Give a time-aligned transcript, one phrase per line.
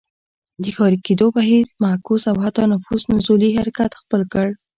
[0.63, 4.47] د ښاري کېدو بهیر معکوس او حتی نفوس نزولي حرکت خپل کړ.